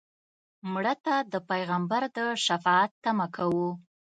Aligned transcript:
مړه 0.71 0.93
ته 1.05 1.15
د 1.31 1.35
پیغمبر 1.49 2.03
د 2.17 2.19
شفاعت 2.45 2.91
تمه 3.03 3.27
کوو 3.35 3.69